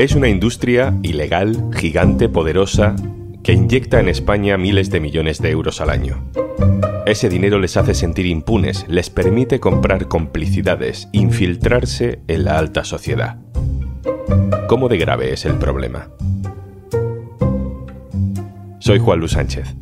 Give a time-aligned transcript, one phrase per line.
[0.00, 2.96] Es una industria ilegal, gigante, poderosa,
[3.42, 6.24] que inyecta en España miles de millones de euros al año.
[7.04, 13.40] Ese dinero les hace sentir impunes, les permite comprar complicidades, infiltrarse en la alta sociedad.
[14.68, 16.08] ¿Cómo de grave es el problema?
[18.78, 19.76] Soy Juan Luis Sánchez.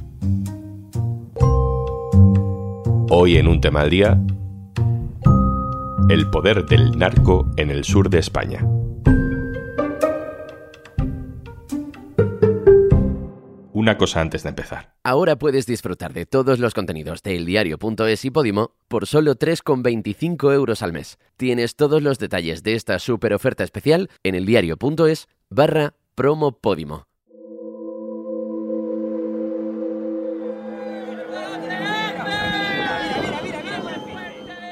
[3.09, 4.21] Hoy en un tema al día,
[6.11, 8.67] el poder del narco en el sur de España.
[13.89, 14.93] Una cosa antes de empezar.
[15.03, 20.83] Ahora puedes disfrutar de todos los contenidos de eldiario.es y Podimo por solo 3,25 euros
[20.83, 21.19] al mes.
[21.39, 27.07] Tienes todos los detalles de esta super oferta especial en eldiario.es barra promo Podimo.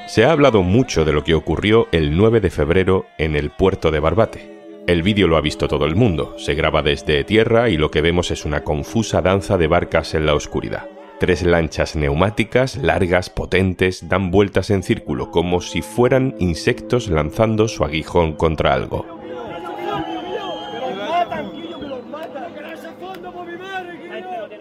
[0.05, 3.89] Se ha hablado mucho de lo que ocurrió el 9 de febrero en el puerto
[3.89, 4.56] de Barbate.
[4.87, 7.99] El vídeo lo ha visto todo el mundo, se graba desde tierra y lo que
[7.99, 10.87] vemos es una confusa danza de barcas en la oscuridad.
[11.19, 17.83] Tres lanchas neumáticas, largas, potentes, dan vueltas en círculo como si fueran insectos lanzando su
[17.83, 19.05] aguijón contra algo.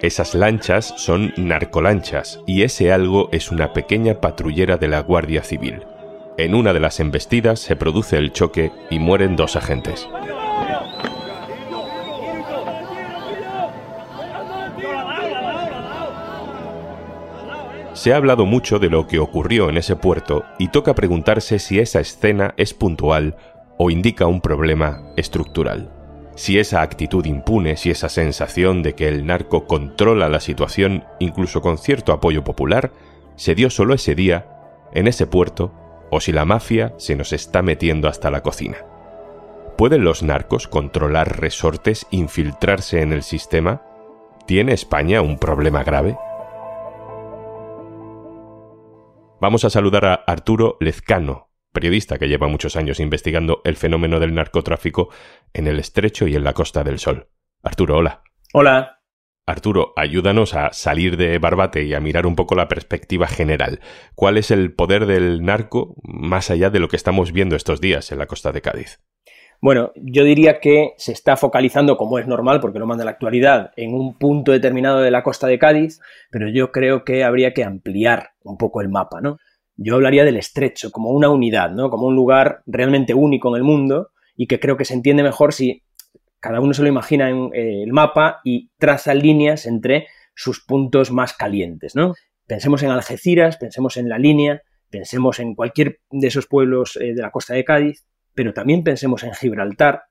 [0.02, 5.84] Esas lanchas son narcolanchas y ese algo es una pequeña patrullera de la Guardia Civil.
[6.39, 10.06] En una de las embestidas se produce el choque y mueren dos agentes.
[17.95, 21.78] Se ha hablado mucho de lo que ocurrió en ese puerto y toca preguntarse si
[21.78, 23.37] esa escena es puntual
[23.78, 25.91] o indica un problema estructural.
[26.34, 31.62] Si esa actitud impune, si esa sensación de que el narco controla la situación, incluso
[31.62, 32.93] con cierto apoyo popular,
[33.37, 34.47] se dio solo ese día,
[34.93, 35.73] en ese puerto,
[36.11, 38.79] o si la mafia se nos está metiendo hasta la cocina.
[39.77, 43.83] ¿Pueden los narcos controlar resortes, infiltrarse en el sistema?
[44.47, 46.16] ¿Tiene España un problema grave?
[49.41, 54.34] Vamos a saludar a Arturo Lezcano, periodista que lleva muchos años investigando el fenómeno del
[54.34, 55.11] narcotráfico
[55.53, 57.28] en el estrecho y en la Costa del Sol.
[57.62, 58.22] Arturo, hola.
[58.55, 58.96] Hola.
[59.49, 63.79] Arturo, ayúdanos a salir de Barbate y a mirar un poco la perspectiva general.
[64.17, 68.11] ¿Cuál es el poder del narco más allá de lo que estamos viendo estos días
[68.11, 68.99] en la costa de Cádiz?
[69.62, 73.71] Bueno, yo diría que se está focalizando, como es normal, porque lo manda la actualidad,
[73.77, 76.01] en un punto determinado de la costa de Cádiz,
[76.33, 79.39] pero yo creo que habría que ampliar un poco el mapa, ¿no?
[79.77, 81.89] Yo hablaría del estrecho como una unidad, ¿no?
[81.89, 85.55] Como un lugar realmente único en el mundo y que creo que se entiende mejor
[85.55, 85.84] si
[86.47, 91.11] cada uno se lo imagina en eh, el mapa y traza líneas entre sus puntos
[91.11, 92.15] más calientes, ¿no?
[92.47, 97.21] Pensemos en Algeciras, pensemos en la línea, pensemos en cualquier de esos pueblos eh, de
[97.21, 100.03] la costa de Cádiz, pero también pensemos en Gibraltar,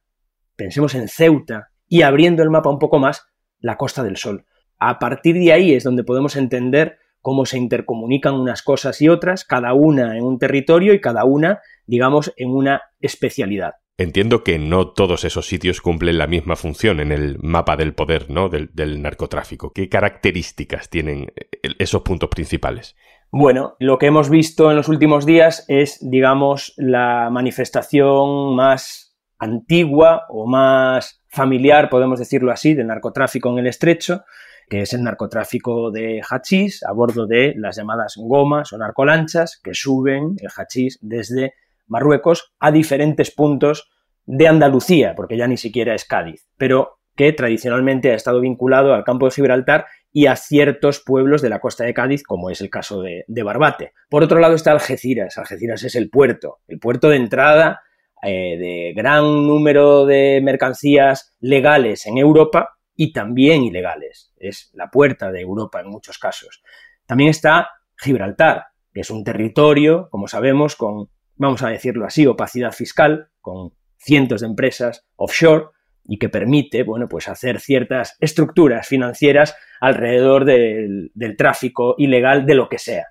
[0.58, 3.26] pensemos en Ceuta y abriendo el mapa un poco más,
[3.60, 4.46] la Costa del Sol.
[4.78, 9.46] A partir de ahí es donde podemos entender cómo se intercomunican unas cosas y otras,
[9.46, 13.76] cada una en un territorio y cada una, digamos, en una especialidad.
[13.98, 18.30] Entiendo que no todos esos sitios cumplen la misma función en el mapa del poder,
[18.30, 18.50] ¿no?
[18.50, 19.72] Del, narcotráfico.
[19.72, 22.98] ¿Qué características tienen eh, esos puntos principales?
[23.32, 30.26] Bueno, lo que hemos visto en los últimos días es, digamos, la manifestación más antigua
[30.30, 34.24] o más familiar, podemos decirlo así, del narcotráfico en el estrecho,
[34.70, 39.74] que es el narcotráfico de hachís a bordo de las llamadas gomas o narcolanchas que
[39.74, 41.54] suben el hachís desde
[41.88, 43.90] Marruecos a diferentes puntos
[44.26, 49.04] de Andalucía, porque ya ni siquiera es Cádiz, pero que tradicionalmente ha estado vinculado al
[49.04, 52.70] campo de Gibraltar y a ciertos pueblos de la costa de Cádiz, como es el
[52.70, 53.94] caso de, Barbate.
[54.10, 55.38] Por otro lado está Algeciras.
[55.38, 57.82] Algeciras es el puerto, el puerto de entrada
[58.24, 64.32] eh, de gran número de mercancías legales en Europa y también ilegales.
[64.38, 66.64] Es la puerta de Europa en muchos casos.
[67.06, 72.72] También está Gibraltar, que es un territorio, como sabemos, con vamos a decirlo así, opacidad
[72.72, 75.70] fiscal con cientos de empresas offshore
[76.08, 82.70] y que permite, bueno, pues hacer ciertas estructuras financieras alrededor del, tráfico ilegal de lo
[82.70, 83.08] que sea.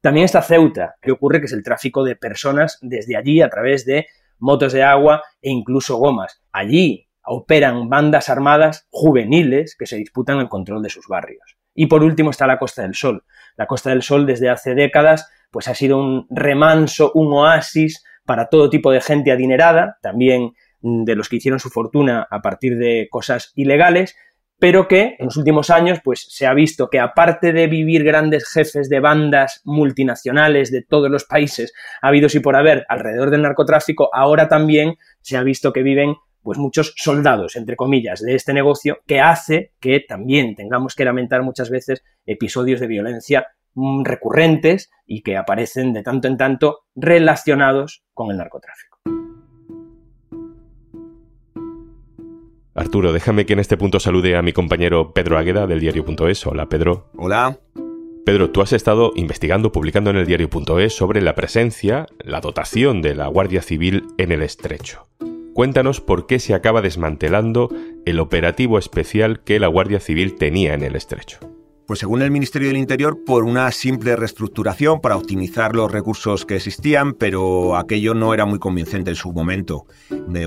[0.00, 3.84] También está Ceuta, que ocurre que es el tráfico de personas desde allí a través
[3.84, 4.06] de
[4.38, 6.42] motos de agua e incluso gomas.
[6.52, 11.56] Allí operan bandas armadas juveniles que se disputan el control de sus barrios.
[11.74, 13.24] Y por último está la Costa del Sol.
[13.56, 18.48] La Costa del Sol desde hace décadas pues ha sido un remanso, un oasis para
[18.48, 23.06] todo tipo de gente adinerada, también de los que hicieron su fortuna a partir de
[23.10, 24.16] cosas ilegales,
[24.58, 28.48] pero que en los últimos años pues se ha visto que aparte de vivir grandes
[28.48, 34.08] jefes de bandas multinacionales de todos los países habidos y por haber alrededor del narcotráfico,
[34.12, 38.98] ahora también se ha visto que viven pues muchos soldados, entre comillas, de este negocio,
[39.06, 43.46] que hace que también tengamos que lamentar muchas veces episodios de violencia
[44.04, 48.98] recurrentes y que aparecen de tanto en tanto relacionados con el narcotráfico.
[52.74, 56.46] Arturo, déjame que en este punto salude a mi compañero Pedro Águeda del diario.es.
[56.46, 57.10] Hola, Pedro.
[57.16, 57.58] Hola.
[58.24, 63.14] Pedro, tú has estado investigando, publicando en el diario.es sobre la presencia, la dotación de
[63.14, 65.08] la Guardia Civil en el estrecho.
[65.54, 67.68] Cuéntanos por qué se acaba desmantelando
[68.06, 71.40] el operativo especial que la Guardia Civil tenía en el estrecho.
[71.86, 76.56] Pues según el Ministerio del Interior, por una simple reestructuración para optimizar los recursos que
[76.56, 79.86] existían, pero aquello no era muy convincente en su momento.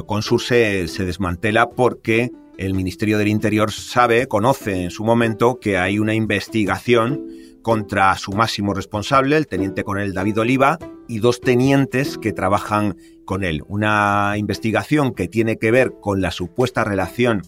[0.06, 5.78] Consur se, se desmantela porque el Ministerio del Interior sabe, conoce en su momento que
[5.78, 7.28] hay una investigación
[7.62, 12.96] contra su máximo responsable, el teniente coronel David Oliva, y dos tenientes que trabajan
[13.26, 13.64] con él.
[13.68, 17.42] Una investigación que tiene que ver con la supuesta relación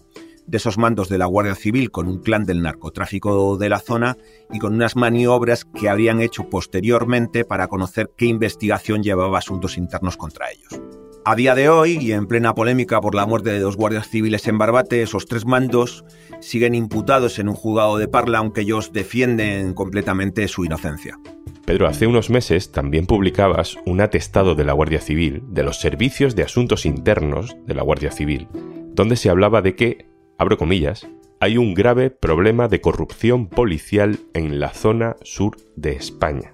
[0.48, 4.18] de esos mandos de la Guardia Civil con un clan del narcotráfico de la zona
[4.52, 10.18] y con unas maniobras que habrían hecho posteriormente para conocer qué investigación llevaba asuntos internos
[10.18, 10.82] contra ellos.
[11.30, 14.48] A día de hoy, y en plena polémica por la muerte de dos guardias civiles
[14.48, 16.06] en Barbate, esos tres mandos
[16.40, 21.20] siguen imputados en un juzgado de Parla, aunque ellos defienden completamente su inocencia.
[21.66, 26.34] Pedro, hace unos meses también publicabas un atestado de la Guardia Civil, de los servicios
[26.34, 28.48] de asuntos internos de la Guardia Civil,
[28.94, 31.08] donde se hablaba de que abro comillas,
[31.40, 36.54] hay un grave problema de corrupción policial en la zona sur de España.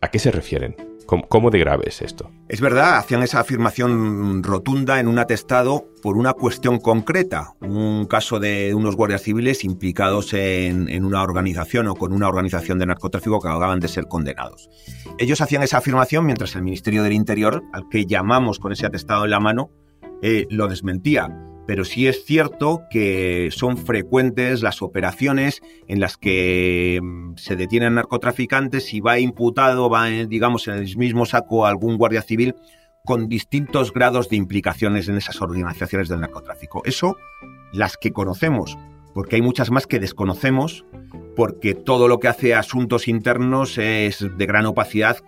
[0.00, 0.76] ¿A qué se refieren?
[1.28, 2.30] ¿Cómo, de grave es esto?
[2.48, 8.38] Es verdad, hacían esa afirmación rotunda en un atestado por una cuestión concreta, un caso
[8.38, 13.48] de unos guardias civiles implicados en, una organización o con una organización de narcotráfico que
[13.48, 14.70] acababan de ser condenados.
[15.18, 19.24] Ellos hacían esa afirmación mientras el Ministerio del Interior, al que llamamos con ese atestado
[19.24, 19.70] en la mano,
[20.22, 21.28] eh, lo desmentía
[21.70, 27.94] pero sí es cierto que son frecuentes las operaciones en las que mm, se detienen
[27.94, 32.56] narcotraficantes y va imputado, va, digamos, en el mismo saco algún guardia civil
[33.04, 36.82] con distintos grados de implicaciones en esas organizaciones del narcotráfico.
[36.84, 37.16] Eso,
[37.72, 38.76] las que conocemos,
[39.14, 40.84] porque hay muchas más que desconocemos,
[41.36, 45.18] porque todo lo que hace asuntos internos es de gran opacidad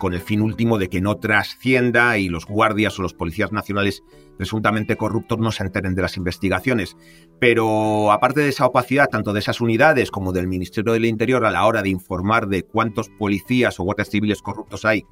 [0.00, 4.02] con el fin último de que no trascienda y los guardias o los policías nacionales
[4.36, 6.96] presuntamente corruptos no se enteren de las investigaciones.
[7.38, 11.50] Pero aparte de esa opacidad, tanto de esas unidades como del Ministerio del Interior a
[11.52, 15.04] la hora de informar de cuántos policías o guardias civiles corruptos hay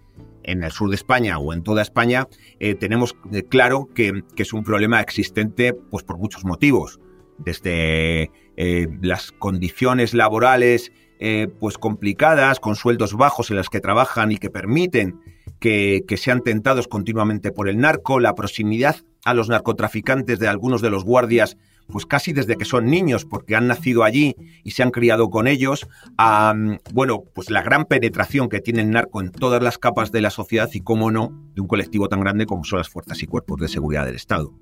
[0.43, 2.27] en el sur de España o en toda España,
[2.59, 6.99] eh, tenemos eh, claro que, es un problema existente pues, por muchos motivos.
[7.37, 14.33] Desde eh, las condiciones laborales eh, pues complicadas, con sueldos bajos en las que trabajan
[14.33, 15.21] y que permiten
[15.59, 20.91] que, sean tentados continuamente por el narco, la proximidad a los narcotraficantes de algunos de
[20.91, 21.57] los guardias,
[21.89, 25.49] pues casi desde que son niños, porque han nacido allí y se han criado con
[25.49, 26.55] ellos, a,
[26.93, 30.31] bueno, pues la gran penetración que tiene el narco en todas las capas de la
[30.31, 33.61] sociedad y, cómo no, de un colectivo tan grande como son las fuerzas y cuerpos
[33.61, 34.53] de seguridad del Estado.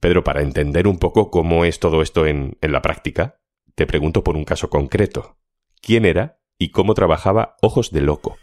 [0.00, 3.36] Pedro, para entender un poco cómo es todo esto en la práctica,
[3.74, 5.36] te pregunto por un caso concreto.
[5.80, 8.36] ¿Quién era y cómo trabajaba Ojos de Loco?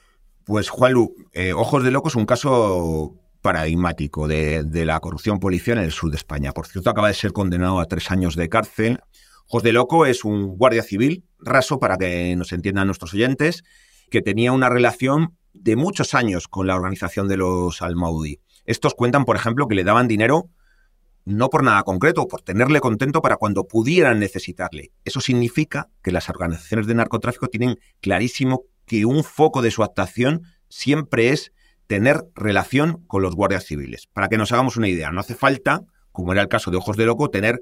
[0.45, 5.85] Pues Juanlu, eh, Ojos de Loco es un caso paradigmático de, la corrupción policial en
[5.85, 6.51] el sur de España.
[6.51, 8.99] Por cierto, acaba de ser condenado a tres años de cárcel.
[9.47, 13.63] Ojos de Loco es un guardia civil, raso para que nos entiendan nuestros oyentes,
[14.09, 18.39] que tenía una relación de muchos años con la organización de los Almaudi.
[18.65, 20.49] Estos cuentan, por ejemplo, que le daban dinero
[21.25, 24.91] no por nada concreto, por tenerle contento para cuando pudieran necesitarle.
[25.05, 30.43] Eso significa que las organizaciones de narcotráfico tienen clarísimo que un foco de su actuación
[30.67, 31.51] siempre es
[31.87, 34.07] tener relación con los guardias civiles.
[34.07, 36.97] Para que nos hagamos una idea, no hace falta, como era el caso de Ojos
[36.97, 37.61] de Loco, tener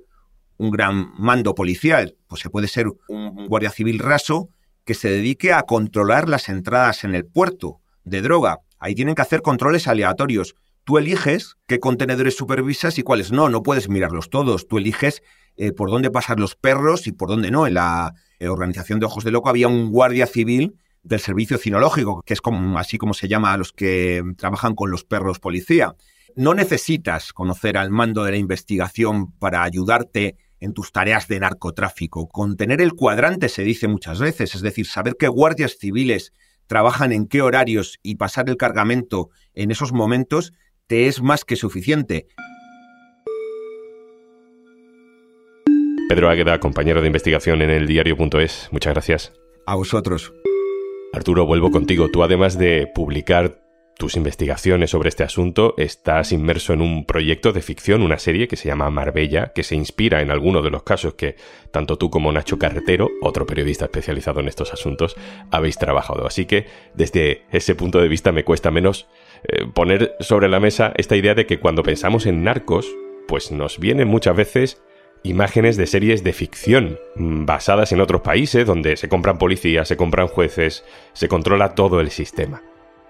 [0.57, 2.15] un gran mando policial.
[2.27, 4.49] Pues se puede ser un guardia civil raso
[4.85, 8.59] que se dedique a controlar las entradas en el puerto de droga.
[8.77, 10.55] Ahí tienen que hacer controles aleatorios
[10.89, 14.67] Tú eliges qué contenedores supervisas y cuáles no, no puedes mirarlos todos.
[14.67, 15.21] Tú eliges
[15.55, 17.67] eh, por dónde pasan los perros y por dónde no.
[17.67, 22.23] En la eh, organización de Ojos de Loco había un guardia civil del servicio cinológico,
[22.25, 25.95] que es como, así como se llama a los que trabajan con los perros policía.
[26.35, 32.27] No necesitas conocer al mando de la investigación para ayudarte en tus tareas de narcotráfico.
[32.29, 36.33] Con tener el cuadrante se dice muchas veces, es decir, saber qué guardias civiles
[36.65, 40.53] trabajan en qué horarios y pasar el cargamento en esos momentos
[40.89, 42.27] te es más que suficiente.
[46.09, 49.33] Pedro Águeda, compañero de investigación en el diario.es, muchas gracias.
[49.67, 50.33] A vosotros.
[51.13, 52.09] Arturo, vuelvo contigo.
[52.09, 53.61] Tú además de publicar
[53.99, 58.55] tus investigaciones sobre este asunto, estás inmerso en un proyecto de ficción, una serie que
[58.55, 61.35] se llama Marbella, que se inspira en alguno de los casos que
[61.71, 65.17] tanto tú como Nacho Carretero, otro periodista especializado en estos asuntos,
[65.51, 66.25] habéis trabajado.
[66.25, 69.09] Así que desde ese punto de vista me cuesta menos
[69.43, 72.87] eh, poner sobre la mesa esta idea de que cuando pensamos en narcos,
[73.27, 74.81] pues nos vienen muchas veces
[75.23, 79.97] imágenes de series de ficción mm, basadas en otros países donde se compran policías, se
[79.97, 82.63] compran jueces, se controla todo el sistema.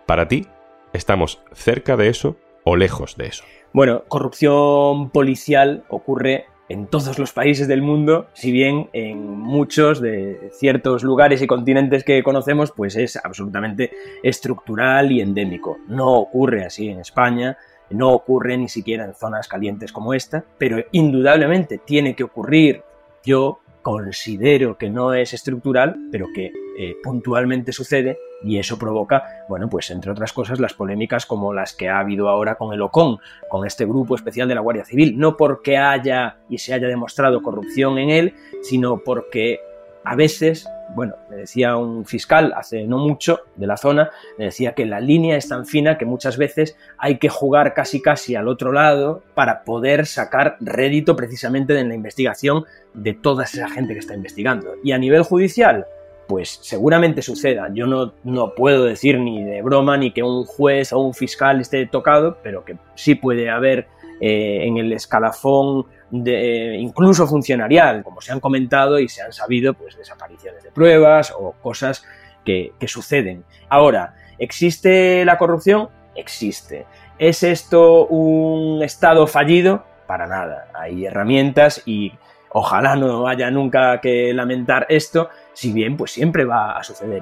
[0.07, 0.47] Para ti,
[0.93, 3.43] ¿Estamos cerca de eso o lejos de eso?
[3.73, 10.49] Bueno, corrupción policial ocurre en todos los países del mundo, si bien en muchos de
[10.53, 13.91] ciertos lugares y continentes que conocemos, pues es absolutamente
[14.23, 15.77] estructural y endémico.
[15.87, 17.57] No ocurre así en España,
[17.89, 22.83] no ocurre ni siquiera en zonas calientes como esta, pero indudablemente tiene que ocurrir.
[23.23, 29.69] Yo considero que no es estructural, pero que eh, puntualmente sucede y eso provoca, bueno,
[29.69, 33.19] pues entre otras cosas, las polémicas como las que ha habido ahora con el OCON,
[33.49, 37.41] con este grupo especial de la Guardia Civil, no porque haya y se haya demostrado
[37.41, 39.59] corrupción en él, sino porque
[40.03, 44.73] a veces, bueno, me decía un fiscal hace no mucho de la zona, me decía
[44.73, 48.47] que la línea es tan fina que muchas veces hay que jugar casi casi al
[48.47, 53.99] otro lado para poder sacar rédito precisamente de la investigación de toda esa gente que
[53.99, 54.75] está investigando.
[54.83, 55.85] Y a nivel judicial,
[56.29, 57.69] pues seguramente suceda.
[57.73, 61.59] Yo no, no, puedo decir ni de broma ni que un juez o un fiscal
[61.59, 63.87] esté tocado, pero que sí puede haber
[64.21, 69.73] eh, en el escalafón de, incluso funcionarial, como se han comentado y se han sabido,
[69.73, 72.05] pues desapariciones de pruebas o cosas
[72.45, 73.43] que, que suceden.
[73.67, 75.89] Ahora, ¿existe la corrupción?
[76.15, 76.85] Existe.
[77.17, 79.83] ¿Es esto un Estado fallido?
[80.05, 80.67] Para nada.
[80.75, 82.13] Hay herramientas y
[82.51, 87.21] ojalá no haya nunca que lamentar esto, si bien pues siempre va a suceder.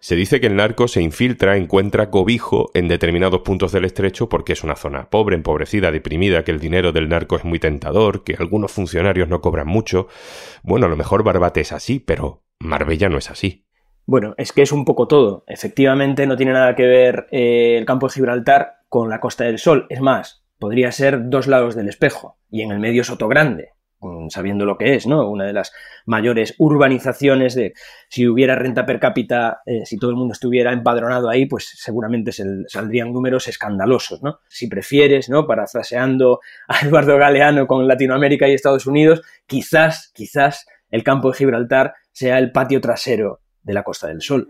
[0.00, 4.54] Se dice que el narco se infiltra, encuentra cobijo en determinados puntos del estrecho porque
[4.54, 8.34] es una zona pobre, empobrecida, deprimida, que el dinero del narco es muy tentador, que
[8.36, 10.08] algunos funcionarios no cobran mucho.
[10.64, 13.64] Bueno, a lo mejor Barbate es así, pero Marbella no es así.
[14.06, 15.44] Bueno, es que es un poco todo.
[15.46, 19.58] Efectivamente, no tiene nada que ver eh, el campo de Gibraltar con la Costa del
[19.58, 19.86] Sol.
[19.88, 23.75] Es más, podría ser dos lados del espejo y en el medio Soto Grande.
[24.06, 25.28] Mm, sabiendo lo que es, ¿no?
[25.28, 25.72] Una de las
[26.04, 27.74] mayores urbanizaciones de
[28.08, 32.30] si hubiera renta per cápita, eh, si todo el mundo estuviera empadronado ahí, pues seguramente
[32.32, 34.38] saldrían números escandalosos, ¿no?
[34.48, 35.46] Si prefieres, ¿no?
[35.46, 41.94] Parafraseando a Eduardo Galeano con Latinoamérica y Estados Unidos, quizás, quizás el campo de Gibraltar
[42.12, 44.48] sea el patio trasero de la Costa del Sol.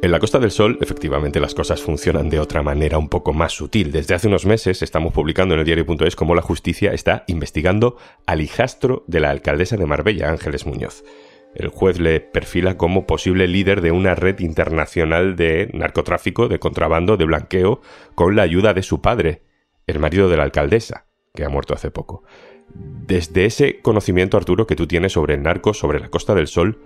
[0.00, 3.52] En la Costa del Sol, efectivamente, las cosas funcionan de otra manera un poco más
[3.52, 3.90] sutil.
[3.90, 8.40] Desde hace unos meses estamos publicando en el diario.es cómo la justicia está investigando al
[8.40, 11.02] hijastro de la alcaldesa de Marbella, Ángeles Muñoz.
[11.56, 17.16] El juez le perfila como posible líder de una red internacional de narcotráfico, de contrabando,
[17.16, 17.80] de blanqueo,
[18.14, 19.42] con la ayuda de su padre,
[19.88, 22.22] el marido de la alcaldesa, que ha muerto hace poco.
[22.72, 26.78] Desde ese conocimiento, Arturo, que tú tienes sobre el narco, sobre la Costa del Sol,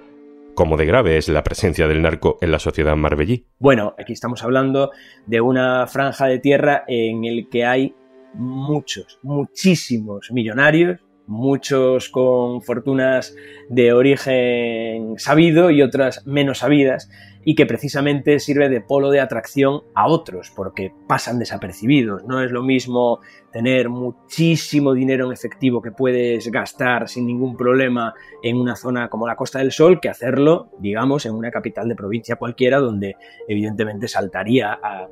[0.54, 3.46] ¿Cómo de grave es la presencia del narco en la sociedad marbellí?
[3.58, 4.90] Bueno, aquí estamos hablando
[5.26, 7.94] de una franja de tierra en el que hay
[8.34, 13.34] muchos, muchísimos millonarios, muchos con fortunas
[13.70, 17.08] de origen sabido y otras menos sabidas,
[17.44, 22.24] y que precisamente sirve de polo de atracción a otros, porque pasan desapercibidos.
[22.24, 23.20] No es lo mismo
[23.52, 29.26] tener muchísimo dinero en efectivo que puedes gastar sin ningún problema en una zona como
[29.26, 33.16] la Costa del Sol que hacerlo, digamos, en una capital de provincia cualquiera donde
[33.48, 35.08] evidentemente saltaría a,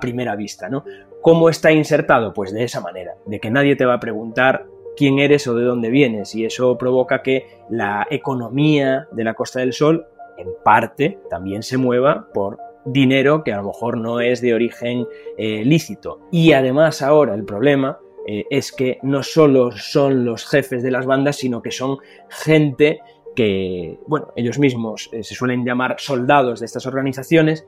[0.00, 0.70] primera vista.
[0.70, 0.84] ¿no?
[1.20, 2.32] ¿Cómo está insertado?
[2.32, 5.64] Pues de esa manera, de que nadie te va a preguntar quién eres o de
[5.64, 10.06] dónde vienes y eso provoca que la economía de la Costa del Sol
[10.38, 15.06] en parte también se mueva por dinero que a lo mejor no es de origen
[15.36, 16.20] eh, lícito.
[16.30, 21.06] Y además ahora el problema eh, es que no solo son los jefes de las
[21.06, 23.00] bandas, sino que son gente
[23.34, 27.66] que, bueno, ellos mismos eh, se suelen llamar soldados de estas organizaciones,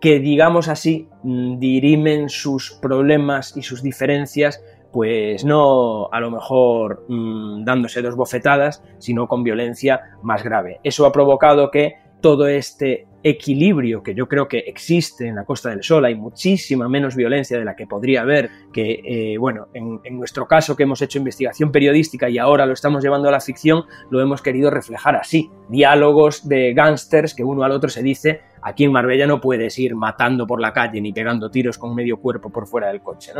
[0.00, 7.04] que digamos así, mm, dirimen sus problemas y sus diferencias pues no a lo mejor
[7.08, 10.80] mm, dándose dos bofetadas, sino con violencia más grave.
[10.82, 15.70] Eso ha provocado que todo este equilibrio que yo creo que existe en la Costa
[15.70, 20.00] del Sol, hay muchísima menos violencia de la que podría haber, que, eh, bueno, en,
[20.16, 23.84] nuestro caso que hemos hecho investigación periodística y ahora lo estamos llevando a la ficción,
[24.10, 25.50] lo hemos querido reflejar así.
[25.68, 29.94] Diálogos de gángsters que uno al otro se dice, aquí en Marbella no puedes ir
[29.94, 33.32] matando por la calle ni pegando tiros con medio cuerpo por fuera del coche.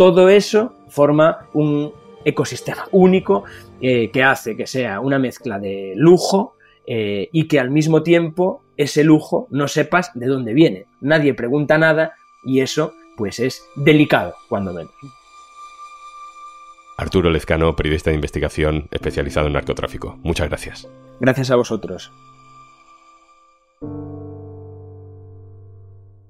[0.00, 1.92] Todo eso forma un
[2.24, 3.44] ecosistema único
[3.82, 6.54] eh, que hace que sea una mezcla de lujo
[6.86, 10.86] eh, y que al mismo tiempo ese lujo no sepas de dónde viene.
[11.02, 14.94] Nadie pregunta nada y eso pues es delicado cuando menos.
[16.96, 20.18] Arturo Lezcano, periodista de investigación especializado en narcotráfico.
[20.22, 20.88] Muchas gracias.
[21.20, 22.10] Gracias a vosotros.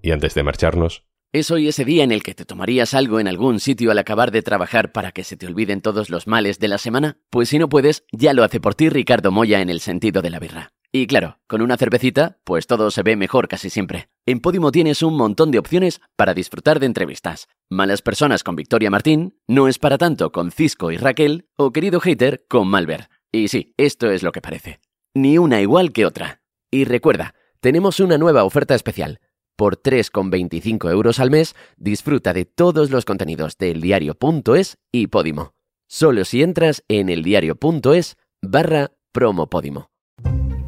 [0.02, 3.28] Y antes de marcharnos, ¿Es hoy ese día en el que te tomarías algo en
[3.28, 6.66] algún sitio al acabar de trabajar para que se te olviden todos los males de
[6.66, 7.18] la semana?
[7.30, 10.30] Pues si no puedes, ya lo hace por ti Ricardo Moya en el sentido de
[10.30, 10.72] la birra.
[10.90, 14.08] Y claro, con una cervecita, pues todo se ve mejor casi siempre.
[14.26, 17.46] En Podimo tienes un montón de opciones para disfrutar de entrevistas.
[17.68, 22.00] Malas personas con Victoria Martín, no es para tanto con Cisco y Raquel, o querido
[22.00, 23.08] hater con Malver.
[23.30, 24.80] Y sí, esto es lo que parece.
[25.14, 26.42] Ni una igual que otra.
[26.72, 29.20] Y recuerda, tenemos una nueva oferta especial.
[29.60, 35.52] Por 3,25 euros al mes, disfruta de todos los contenidos de eldiario.es y Podimo.
[35.86, 39.90] Solo si entras en eldiario.es barra promopodimo.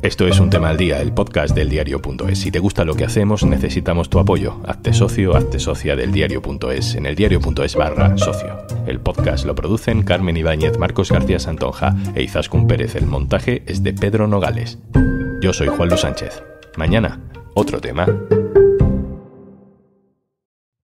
[0.02, 2.38] Esto es un tema al día, el podcast del diario.es.
[2.38, 4.60] Si te gusta lo que hacemos, necesitamos tu apoyo.
[4.66, 8.58] Hazte socio, hazte socia del diario.es en el diario.es barra socio.
[8.86, 12.94] El podcast lo producen Carmen Ibáñez, Marcos García Santonja e Izaskun Pérez.
[12.94, 14.78] El montaje es de Pedro Nogales.
[15.40, 16.42] Yo soy Juan Luis Sánchez.
[16.76, 17.20] Mañana,
[17.54, 18.06] otro tema.